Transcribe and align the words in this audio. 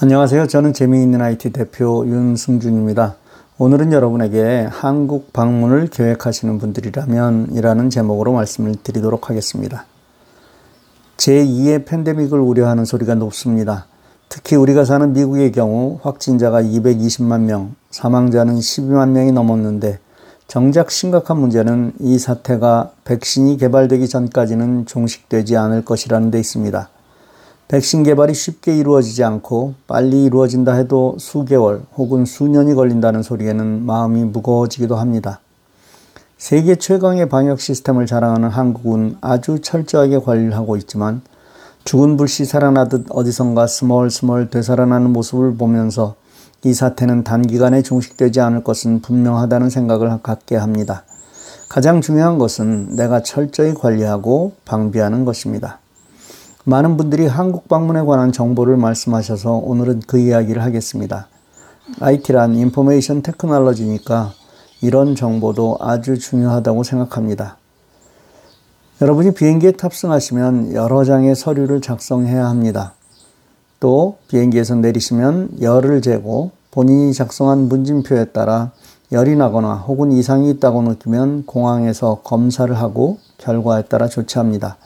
안녕하세요. 0.00 0.46
저는 0.46 0.74
재미있는 0.74 1.20
IT 1.20 1.50
대표 1.50 2.06
윤승준입니다. 2.06 3.16
오늘은 3.58 3.92
여러분에게 3.92 4.68
한국 4.70 5.32
방문을 5.32 5.88
계획하시는 5.88 6.56
분들이라면 6.58 7.48
이라는 7.54 7.90
제목으로 7.90 8.32
말씀을 8.32 8.76
드리도록 8.76 9.28
하겠습니다. 9.28 9.86
제2의 11.16 11.84
팬데믹을 11.84 12.38
우려하는 12.38 12.84
소리가 12.84 13.16
높습니다. 13.16 13.86
특히 14.28 14.54
우리가 14.54 14.84
사는 14.84 15.12
미국의 15.12 15.50
경우 15.50 15.98
확진자가 16.00 16.62
220만 16.62 17.40
명, 17.40 17.74
사망자는 17.90 18.54
12만 18.54 19.08
명이 19.08 19.32
넘었는데 19.32 19.98
정작 20.46 20.92
심각한 20.92 21.40
문제는 21.40 21.94
이 21.98 22.20
사태가 22.20 22.92
백신이 23.04 23.56
개발되기 23.56 24.06
전까지는 24.06 24.86
종식되지 24.86 25.56
않을 25.56 25.84
것이라는 25.84 26.30
데 26.30 26.38
있습니다. 26.38 26.88
백신 27.68 28.02
개발이 28.02 28.32
쉽게 28.32 28.78
이루어지지 28.78 29.22
않고 29.24 29.74
빨리 29.86 30.24
이루어진다 30.24 30.72
해도 30.72 31.16
수개월 31.18 31.82
혹은 31.98 32.24
수년이 32.24 32.74
걸린다는 32.74 33.22
소리에는 33.22 33.84
마음이 33.84 34.24
무거워지기도 34.24 34.96
합니다. 34.96 35.40
세계 36.38 36.76
최강의 36.76 37.28
방역 37.28 37.60
시스템을 37.60 38.06
자랑하는 38.06 38.48
한국은 38.48 39.18
아주 39.20 39.60
철저하게 39.60 40.20
관리를 40.20 40.56
하고 40.56 40.78
있지만 40.78 41.20
죽은 41.84 42.16
불씨 42.16 42.46
살아나듯 42.46 43.06
어디선가 43.10 43.66
스멀스멀 43.66 44.48
되살아나는 44.48 45.12
모습을 45.12 45.56
보면서 45.56 46.14
이 46.64 46.72
사태는 46.72 47.22
단기간에 47.22 47.82
종식되지 47.82 48.40
않을 48.40 48.64
것은 48.64 49.02
분명하다는 49.02 49.68
생각을 49.68 50.22
갖게 50.22 50.56
합니다. 50.56 51.04
가장 51.68 52.00
중요한 52.00 52.38
것은 52.38 52.96
내가 52.96 53.22
철저히 53.22 53.74
관리하고 53.74 54.54
방비하는 54.64 55.26
것입니다. 55.26 55.80
많은 56.64 56.96
분들이 56.96 57.26
한국 57.26 57.68
방문에 57.68 58.02
관한 58.02 58.32
정보를 58.32 58.76
말씀하셔서 58.76 59.52
오늘은 59.52 60.02
그 60.06 60.18
이야기를 60.18 60.62
하겠습니다. 60.62 61.28
IT란 62.00 62.56
인포메이션 62.56 63.22
테크놀로지니까 63.22 64.32
이런 64.82 65.14
정보도 65.14 65.78
아주 65.80 66.18
중요하다고 66.18 66.82
생각합니다. 66.82 67.56
여러분이 69.00 69.32
비행기에 69.32 69.72
탑승하시면 69.72 70.74
여러 70.74 71.04
장의 71.04 71.34
서류를 71.36 71.80
작성해야 71.80 72.46
합니다. 72.46 72.92
또 73.80 74.16
비행기에서 74.28 74.74
내리시면 74.74 75.62
열을 75.62 76.02
재고 76.02 76.50
본인이 76.70 77.14
작성한 77.14 77.68
문진표에 77.68 78.26
따라 78.26 78.72
열이 79.12 79.36
나거나 79.36 79.74
혹은 79.74 80.12
이상이 80.12 80.50
있다고 80.50 80.82
느끼면 80.82 81.46
공항에서 81.46 82.20
검사를 82.24 82.72
하고 82.76 83.18
결과에 83.38 83.82
따라 83.82 84.08
조치합니다. 84.08 84.76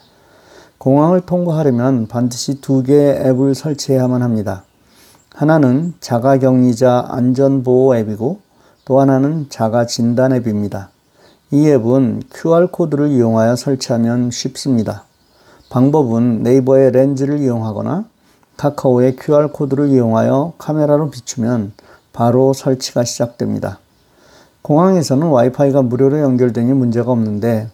공항을 0.83 1.21
통과하려면 1.21 2.07
반드시 2.07 2.59
두 2.59 2.83
개의 2.83 3.15
앱을 3.27 3.55
설치해야만 3.55 4.21
합니다. 4.21 4.65
하나는 5.33 5.93
자가격리자 6.01 7.05
안전보호 7.07 7.95
앱이고 7.95 8.41
또 8.83 8.99
하나는 8.99 9.45
자가진단 9.47 10.33
앱입니다. 10.33 10.89
이 11.51 11.69
앱은 11.69 12.23
QR코드를 12.33 13.11
이용하여 13.11 13.55
설치하면 13.55 14.29
쉽습니다. 14.29 15.05
방법은 15.69 16.43
네이버의 16.43 16.91
렌즈를 16.91 17.39
이용하거나 17.39 18.03
카카오의 18.57 19.15
QR코드를 19.15 19.87
이용하여 19.87 20.55
카메라로 20.57 21.11
비추면 21.11 21.71
바로 22.11 22.51
설치가 22.51 23.05
시작됩니다. 23.05 23.79
공항에서는 24.63 25.27
와이파이가 25.27 25.81
무료로 25.81 26.19
연결되니 26.19 26.73
문제가 26.73 27.13
없는데 27.13 27.69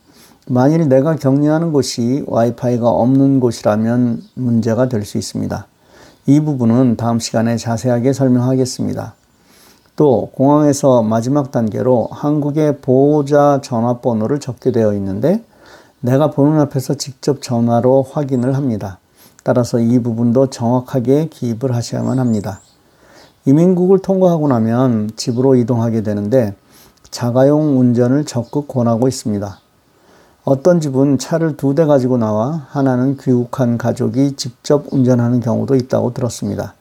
만일 0.52 0.89
내가 0.89 1.16
격리하는 1.16 1.72
곳이 1.72 2.23
와이파이가 2.25 2.89
없는 2.89 3.39
곳이라면 3.39 4.23
문제가 4.33 4.89
될 4.89 5.06
수 5.06 5.19
있습니다. 5.19 5.67
이 6.25 6.39
부분은 6.39 6.97
다음 6.97 7.19
시간에 7.19 7.56
자세하게 7.56 8.14
설명하겠습니다. 8.14 9.14
또 9.95 10.31
공항에서 10.33 11.03
마지막 11.03 11.52
단계로 11.52 12.09
한국의 12.11 12.80
보호자 12.80 13.59
전화번호를 13.61 14.39
적게 14.39 14.72
되어 14.72 14.96
있는데 14.96 15.44
내가 16.01 16.31
보는 16.31 16.59
앞에서 16.62 16.96
직접 16.96 17.44
전화로 17.44 18.07
확인을 18.12 18.56
합니다. 18.56 18.97
따라서 19.44 19.78
이 19.78 20.00
부분도 20.00 20.47
정확하게 20.47 21.28
기입을 21.28 21.75
하셔야만 21.75 22.18
합니다. 22.18 22.59
이민국을 23.46 24.00
통과하고 24.00 24.47
나면 24.47 25.12
집으로 25.16 25.53
이동하게 25.53 26.02
되는데 26.02 26.56
자가용 27.12 27.79
운전을 27.79 28.25
적극 28.25 28.68
권하고 28.68 29.07
있습니다. 29.07 29.59
어떤 30.49 30.81
집은 30.81 31.19
차를 31.19 31.57
두 31.57 31.75
대 31.75 31.85
가지고 31.85 32.17
나와 32.17 32.65
하나는 32.69 33.17
귀국한 33.17 33.77
가족이 33.77 34.35
직접 34.35 34.91
운전하는 34.91 35.41
경우도 35.41 35.75
있다고 35.75 36.15
들었습니다. 36.15 36.73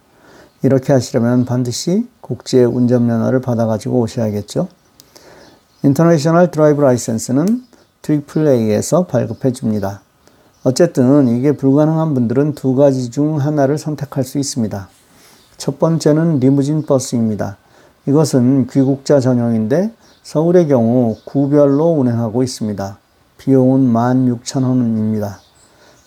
이렇게 0.62 0.94
하시려면 0.94 1.44
반드시 1.44 2.08
국제 2.22 2.64
운전면허를 2.64 3.42
받아가지고 3.42 4.00
오셔야겠죠. 4.00 4.68
International 5.82 6.50
Drive 6.50 6.80
License는 6.80 7.62
Triple 8.00 8.57
A에서 8.57 9.04
발급해 9.04 9.52
줍니다. 9.52 10.00
어쨌든 10.64 11.28
이게 11.28 11.52
불가능한 11.52 12.14
분들은 12.14 12.54
두 12.54 12.74
가지 12.74 13.10
중 13.10 13.38
하나를 13.38 13.76
선택할 13.76 14.24
수 14.24 14.38
있습니다. 14.38 14.88
첫 15.58 15.78
번째는 15.78 16.40
리무진 16.40 16.86
버스입니다. 16.86 17.58
이것은 18.06 18.68
귀국자 18.68 19.20
전용인데 19.20 19.92
서울의 20.22 20.68
경우 20.68 21.18
구별로 21.26 21.90
운행하고 21.90 22.42
있습니다. 22.42 22.98
비용은 23.38 23.92
16,000원입니다. 23.92 25.36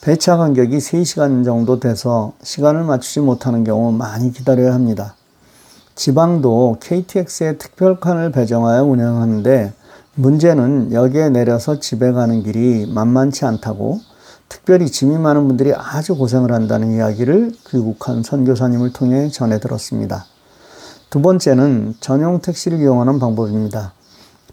배차 0.02 0.38
간격이 0.38 0.78
3시간 0.78 1.44
정도 1.46 1.80
돼서 1.80 2.34
시간을 2.44 2.84
맞추지 2.84 3.22
못하는 3.22 3.64
경우 3.64 3.92
많이 3.92 4.32
기다려야 4.32 4.74
합니다. 4.74 5.16
지방도 5.96 6.78
KTX에 6.82 7.58
특별칸을 7.58 8.32
배정하여 8.32 8.84
운행하는데 8.84 9.74
문제는 10.16 10.92
역에 10.92 11.30
내려서 11.30 11.80
집에 11.80 12.12
가는 12.12 12.44
길이 12.44 12.86
만만치 12.92 13.46
않다고 13.46 14.00
특별히 14.50 14.88
짐이 14.88 15.18
많은 15.18 15.48
분들이 15.48 15.74
아주 15.74 16.18
고생을 16.18 16.52
한다는 16.52 16.94
이야기를 16.94 17.54
귀국한 17.70 18.24
선교사님을 18.24 18.92
통해 18.92 19.30
전해 19.30 19.60
들었습니다. 19.60 20.26
두 21.10 21.22
번째는 21.22 21.96
전용 22.00 22.42
택시를 22.42 22.80
이용하는 22.80 23.20
방법입니다. 23.20 23.94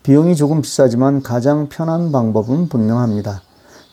비용이 0.02 0.36
조금 0.36 0.62
비싸지만 0.62 1.22
가장 1.22 1.68
편한 1.68 2.12
방법은 2.12 2.68
분명합니다. 2.68 3.42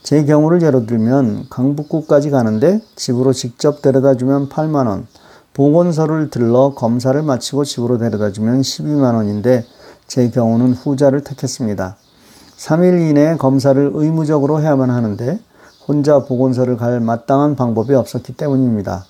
제 0.03 0.23
경우를 0.23 0.61
예로 0.61 0.85
들면 0.85 1.47
강북구까지 1.49 2.29
가는데 2.29 2.79
집으로 2.95 3.33
직접 3.33 3.81
데려다 3.81 4.15
주면 4.15 4.49
8만원, 4.49 5.05
보건소를 5.53 6.29
들러 6.29 6.73
검사를 6.75 7.19
마치고 7.21 7.65
집으로 7.65 7.97
데려다 7.97 8.31
주면 8.31 8.61
12만원인데 8.61 9.63
제 10.07 10.29
경우는 10.29 10.73
후자를 10.73 11.23
택했습니다. 11.23 11.97
3일 12.57 13.09
이내에 13.09 13.37
검사를 13.37 13.91
의무적으로 13.93 14.61
해야만 14.61 14.89
하는데 14.89 15.39
혼자 15.87 16.19
보건소를 16.19 16.77
갈 16.77 16.99
마땅한 16.99 17.55
방법이 17.55 17.93
없었기 17.93 18.33
때문입니다. 18.33 19.05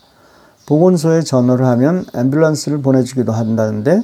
보건소에 0.66 1.22
전화를 1.22 1.66
하면 1.66 2.06
앰뷸런스를 2.06 2.82
보내주기도 2.82 3.32
한다는데 3.32 4.02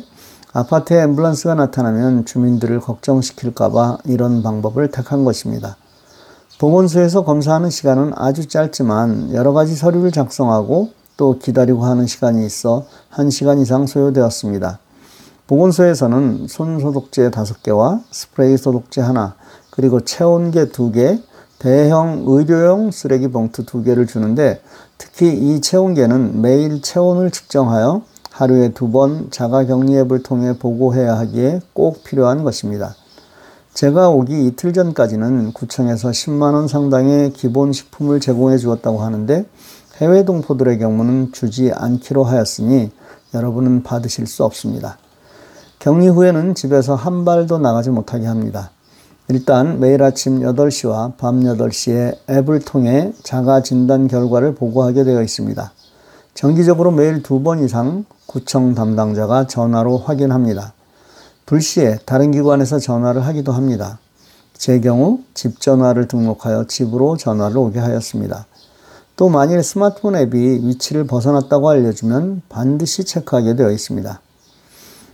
아파트에 0.54 1.06
앰뷸런스가 1.06 1.56
나타나면 1.56 2.26
주민들을 2.26 2.82
걱정시킬까봐 2.82 4.00
이런 4.04 4.44
방법을 4.44 4.92
택한 4.92 5.24
것입니다. 5.24 5.78
보건소에서 6.60 7.24
검사하는 7.24 7.70
시간은 7.70 8.12
아주 8.16 8.48
짧지만 8.50 9.34
여러 9.34 9.54
가지 9.54 9.76
서류를 9.76 10.12
작성하고 10.12 10.90
또 11.16 11.40
기다리고 11.40 11.86
하는 11.86 12.06
시간이 12.06 12.46
있어 12.46 12.86
1시간 13.14 13.62
이상 13.62 13.88
소요되었습니다. 13.88 14.80
보건소에서는 15.48 16.48
손 16.50 16.80
소독제 16.82 17.30
5개와 17.30 18.02
스프레이 18.12 18.58
소독제 18.58 19.00
하나, 19.00 19.36
그리고 19.70 20.02
체온계 20.02 20.66
2개, 20.66 21.22
대형 21.60 22.24
의료용 22.28 22.92
쓰레기 22.92 23.30
봉투 23.30 23.66
2개를 23.66 24.08
주는데 24.08 24.62
특히 24.98 25.30
이 25.32 25.62
체온계는 25.62 26.42
매일 26.42 26.82
체온을 26.82 27.32
측정하여 27.32 28.02
하루에 28.42 28.70
두 28.70 28.92
번 28.92 29.30
자가 29.30 29.66
격리 29.66 29.96
앱을 30.00 30.24
통해 30.24 30.58
보고해야 30.58 31.16
하기에 31.20 31.62
꼭 31.74 32.04
필요한 32.04 32.44
것입니다. 32.44 32.96
제가 33.76 34.10
오기 34.10 34.48
이틀 34.48 34.74
전까지는 34.74 35.54
구청에서 35.54 36.10
10만원 36.10 36.68
상당의 36.68 37.34
기본 37.34 37.72
식품을 37.72 38.20
제공해 38.20 38.58
주었다고 38.58 38.98
하는데 38.98 39.46
해외 39.98 40.26
동포들의 40.26 40.80
경우는 40.80 41.34
주지 41.34 41.72
않기로 41.72 42.24
하였으니 42.24 42.90
여러분은 43.36 43.84
받으실 43.84 44.26
수 44.26 44.44
없습니다. 44.44 44.98
격리 45.78 46.08
후에는 46.08 46.56
집에서 46.56 46.96
한 46.96 47.24
발도 47.24 47.60
나가지 47.60 47.92
못하게 47.92 48.26
합니다. 48.26 48.72
일단 49.28 49.80
매일 49.80 50.02
아침 50.02 50.40
8시와 50.40 51.16
밤 51.18 51.42
8시에 51.42 52.18
앱을 52.28 52.62
통해 52.62 53.14
자가 53.22 53.62
진단 53.62 54.08
결과를 54.08 54.56
보고하게 54.56 55.04
되어 55.04 55.22
있습니다. 55.22 55.72
정기적으로 56.34 56.92
매일 56.92 57.22
두 57.22 57.42
번 57.44 57.64
이상 57.64 58.06
구청 58.26 58.74
담당자가 58.74 59.48
전화로 59.48 59.98
확인합니다. 59.98 60.74
불시에 61.46 62.00
다른 62.06 62.32
기관에서 62.32 62.80
전화를 62.80 63.26
하기도 63.26 63.52
합니다. 63.52 64.00
제 64.54 64.80
경우 64.80 65.20
집 65.34 65.60
전화를 65.60 66.08
등록하여 66.08 66.66
집으로 66.68 67.18
전화를 67.18 67.58
오게 67.58 67.80
하였습니다. 67.80 68.46
또 69.18 69.28
만일 69.28 69.62
스마트폰 69.62 70.16
앱이 70.16 70.68
위치를 70.68 71.06
벗어났다고 71.06 71.70
알려주면 71.70 72.44
반드시 72.48 73.04
체크하게 73.04 73.56
되어 73.56 73.70
있습니다. 73.72 74.22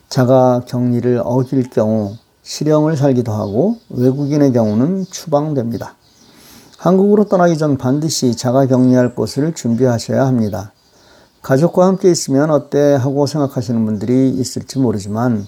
자가 0.10 0.62
격리를 0.68 1.22
어길 1.26 1.70
경우 1.70 2.16
실형을 2.44 2.96
살기도 2.96 3.32
하고 3.34 3.78
외국인의 3.90 4.54
경우는 4.54 5.06
추방됩니다. 5.10 5.96
한국으로 6.78 7.26
떠나기 7.26 7.58
전 7.58 7.78
반드시 7.78 8.36
자가 8.36 8.68
격리할 8.68 9.16
곳을 9.16 9.54
준비하셔야 9.54 10.26
합니다. 10.26 10.72
가족과 11.48 11.86
함께 11.86 12.12
있으면 12.12 12.52
어때 12.52 12.78
하고 12.96 13.26
생각하시는 13.26 13.86
분들이 13.86 14.30
있을지 14.32 14.80
모르지만 14.80 15.48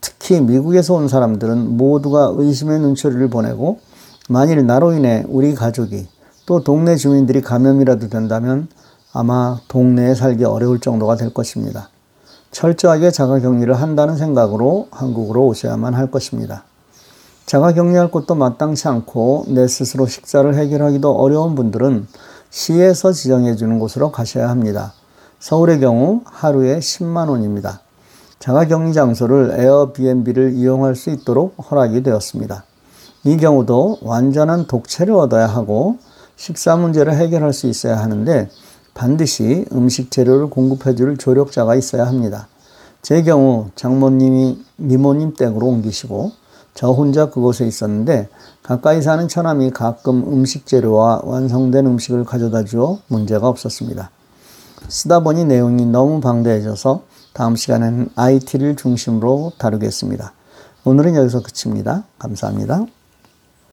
특히 0.00 0.40
미국에서 0.40 0.94
온 0.94 1.06
사람들은 1.06 1.76
모두가 1.76 2.32
의심의 2.34 2.80
눈초리를 2.80 3.30
보내고 3.30 3.78
만일 4.28 4.66
나로 4.66 4.92
인해 4.94 5.24
우리 5.28 5.54
가족이 5.54 6.08
또 6.44 6.64
동네 6.64 6.96
주민들이 6.96 7.40
감염이라도 7.40 8.08
된다면 8.08 8.66
아마 9.12 9.60
동네에 9.68 10.16
살기 10.16 10.42
어려울 10.42 10.80
정도가 10.80 11.14
될 11.14 11.32
것입니다. 11.32 11.88
철저하게 12.50 13.12
자가 13.12 13.38
격리를 13.38 13.72
한다는 13.72 14.16
생각으로 14.16 14.88
한국으로 14.90 15.46
오셔야만 15.46 15.94
할 15.94 16.10
것입니다. 16.10 16.64
자가 17.46 17.74
격리할 17.74 18.10
곳도 18.10 18.34
마땅치 18.34 18.88
않고 18.88 19.44
내 19.50 19.68
스스로 19.68 20.08
식사를 20.08 20.52
해결하기도 20.52 21.12
어려운 21.12 21.54
분들은 21.54 22.08
시에서 22.50 23.12
지정해 23.12 23.54
주는 23.54 23.78
곳으로 23.78 24.10
가셔야 24.10 24.50
합니다. 24.50 24.94
서울의 25.42 25.80
경우 25.80 26.20
하루에 26.24 26.78
10만 26.78 27.28
원입니다. 27.28 27.80
자가 28.38 28.64
격리 28.68 28.92
장소를 28.92 29.56
에어비앤비를 29.58 30.52
이용할 30.52 30.94
수 30.94 31.10
있도록 31.10 31.56
허락이 31.68 32.04
되었습니다. 32.04 32.64
이 33.24 33.36
경우도 33.38 33.98
완전한 34.02 34.68
독채를 34.68 35.12
얻어야 35.14 35.48
하고 35.48 35.98
식사 36.36 36.76
문제를 36.76 37.16
해결할 37.16 37.52
수 37.52 37.66
있어야 37.66 37.98
하는데 37.98 38.48
반드시 38.94 39.66
음식 39.72 40.12
재료를 40.12 40.48
공급해 40.48 40.94
줄 40.94 41.16
조력자가 41.16 41.74
있어야 41.74 42.06
합니다. 42.06 42.46
제 43.02 43.24
경우 43.24 43.70
장모님이 43.74 44.64
미모님 44.76 45.34
댁으로 45.34 45.66
옮기시고 45.66 46.30
저 46.74 46.92
혼자 46.92 47.30
그곳에 47.30 47.66
있었는데 47.66 48.28
가까이 48.62 49.02
사는 49.02 49.26
처남이 49.26 49.72
가끔 49.72 50.22
음식 50.32 50.66
재료와 50.66 51.22
완성된 51.24 51.84
음식을 51.84 52.26
가져다 52.26 52.62
주어 52.62 53.00
문제가 53.08 53.48
없었습니다. 53.48 54.12
쓰다 54.88 55.20
보니 55.20 55.44
내용이 55.44 55.86
너무 55.86 56.20
방대해져서 56.20 57.02
다음 57.32 57.56
시간에는 57.56 58.10
IT를 58.14 58.76
중심으로 58.76 59.52
다루겠습니다. 59.58 60.32
오늘은 60.84 61.14
여기서 61.14 61.42
그칩니다. 61.42 62.04
감사합니다. 62.18 62.86